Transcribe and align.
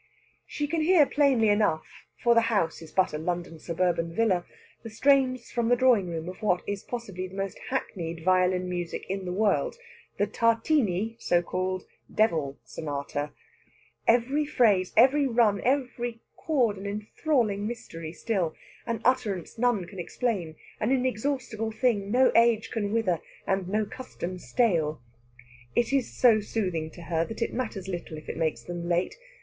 She 0.47 0.65
can 0.65 0.81
hear 0.81 1.05
plainly 1.05 1.49
enough 1.49 1.85
for 2.17 2.33
the 2.33 2.41
house 2.49 2.81
is 2.81 2.91
but 2.91 3.13
a 3.13 3.19
London 3.19 3.59
suburban 3.59 4.11
villa 4.15 4.45
the 4.81 4.89
strains 4.89 5.51
from 5.51 5.69
the 5.69 5.75
drawing 5.75 6.07
room 6.09 6.27
of 6.27 6.41
what 6.41 6.63
is 6.67 6.81
possibly 6.83 7.27
the 7.27 7.35
most 7.35 7.59
hackneyed 7.69 8.23
violin 8.25 8.67
music 8.67 9.05
in 9.11 9.25
the 9.25 9.31
world 9.31 9.75
the 10.17 10.25
Tartini 10.25 11.17
(so 11.19 11.43
called) 11.43 11.83
Devil 12.11 12.57
Sonata 12.63 13.31
every 14.07 14.43
phrase, 14.43 14.91
every 14.97 15.27
run, 15.27 15.61
every 15.63 16.23
chord 16.35 16.77
an 16.77 16.87
enthralling 16.87 17.67
mystery 17.67 18.11
still, 18.11 18.55
an 18.87 19.01
utterance 19.05 19.59
none 19.59 19.85
can 19.85 19.99
explain, 19.99 20.55
an 20.79 20.91
inexhaustible 20.91 21.69
thing 21.71 22.09
no 22.09 22.31
age 22.33 22.71
can 22.71 22.91
wither, 22.91 23.21
and 23.45 23.69
no 23.69 23.85
custom 23.85 24.39
stale. 24.39 24.99
It 25.75 25.93
is 25.93 26.11
so 26.11 26.39
soothing 26.39 26.89
to 26.89 27.03
her 27.03 27.23
that 27.25 27.43
it 27.43 27.53
matters 27.53 27.87
little 27.87 28.17
if 28.17 28.27
it 28.29 28.37
makes 28.37 28.63
them 28.63 28.89
late. 28.89 29.15